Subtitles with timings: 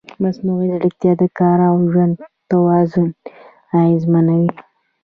[0.23, 2.13] مصنوعي ځیرکتیا د کار او ژوند
[2.51, 3.07] توازن
[3.79, 4.49] اغېزمنوي.